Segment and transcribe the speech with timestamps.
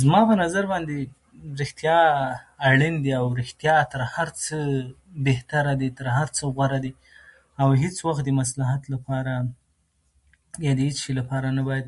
[0.00, 0.96] زما په نظر باندې،
[1.60, 1.98] رښتيا
[2.68, 4.56] اړين دي، او رښتيا تر هر څه
[5.28, 6.92] بهتره دي، تر هر څه غوره دي.
[7.60, 9.34] او هيڅ وخت د مصلحت لپاره
[10.66, 11.86] يا د هيڅ شي لپاره نه بايد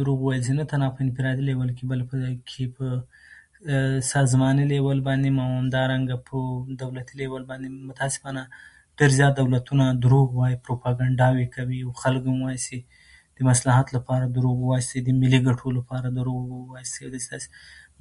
[0.00, 0.52] دروغ وويل شي.
[0.58, 2.84] نه تنها په انفرادي ليول کې، بلکې په
[4.12, 6.36] سازماني ليول باندې هم او همدارنګه په
[6.82, 8.40] دولتي ليول باندې هم متاسفانه
[8.98, 12.78] ډېر زيات دولتونه دروغ وايي، پروپاګنډاوې کوي او خلک هم وايي سې
[13.38, 17.28] د مصلحت لپاره دروغ وويل سي، د ملي ګټو لپاره دروغ وويل سي، او داسې
[17.36, 17.48] هسې.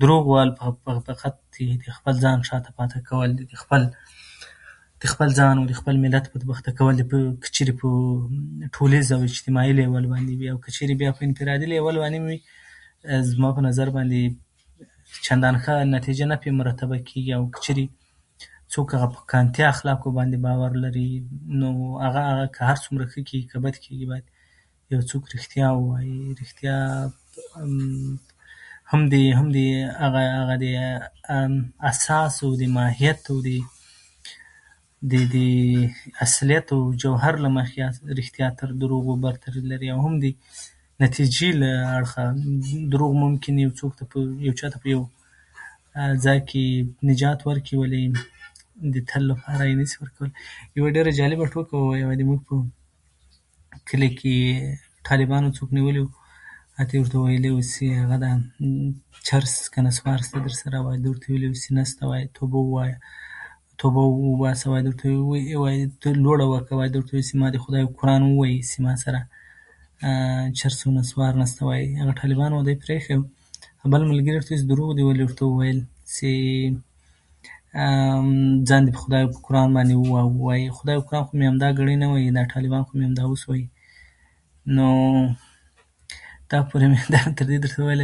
[0.02, 1.10] دروغ ويل فقط د
[2.02, 3.44] خپل ځان شاته پاتې کول دي.
[3.54, 3.82] د خپل،
[5.02, 7.06] د خپل ځان او د خپل ملت بدبخته کول دي.
[7.42, 7.88] که چيرې په
[8.78, 10.48] ټولنيز او اجتماعي ليول باندې وي.
[10.54, 12.40] او که چيرې بيا په انفرادي ليول باندې هم وي،
[13.34, 14.22] زما په نظر باندې
[15.26, 17.32] چندانې ښه نتيجه نه پرې مرتبه کيږي.
[17.38, 17.86] او که چيرې
[18.74, 21.10] څوک هغه په کانتي اخلاقو باندې باور لري،
[21.62, 21.70] نو
[22.06, 22.24] هغه
[22.56, 24.08] که هر څومره ښه کيږي، که بد کيږي،
[24.92, 26.22] يو څوک رښتيا ووايي.
[26.42, 26.78] رښتيا
[28.94, 29.56] هم د، هم د
[30.02, 30.66] هغه د
[31.92, 33.38] اساس او د ماهيت او
[35.36, 35.38] د
[36.26, 37.78] اصليت او جوهر له مخې
[38.18, 38.70] رښتيا تل تر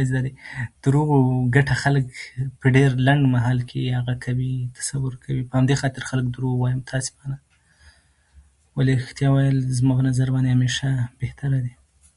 [0.86, 1.18] دروغو
[1.56, 2.06] ګټه خلک
[2.60, 5.42] پرې لنډ مهال کې پرې هغه کوي، تصور کوي.
[5.48, 7.38] په همدې خاطر خلک دروغ وايي متاسفانه.
[8.76, 10.88] ولې رښتيا ويل زما په نظر باندې همېشه
[11.20, 11.72] بهتره دي.